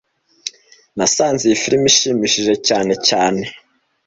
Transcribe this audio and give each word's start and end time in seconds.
Nasanze 0.97 1.41
iyi 1.45 1.57
firime 1.63 1.85
ishimishije 1.91 2.53
cyane 2.67 2.93
cyane 3.07 3.43